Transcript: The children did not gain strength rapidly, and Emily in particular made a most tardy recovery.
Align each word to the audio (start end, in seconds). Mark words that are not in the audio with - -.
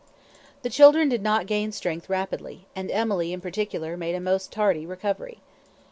The 0.63 0.71
children 0.71 1.09
did 1.09 1.21
not 1.21 1.45
gain 1.45 1.71
strength 1.71 2.09
rapidly, 2.09 2.65
and 2.75 2.89
Emily 2.89 3.33
in 3.33 3.39
particular 3.39 3.95
made 3.95 4.15
a 4.15 4.19
most 4.19 4.51
tardy 4.51 4.83
recovery. 4.83 5.41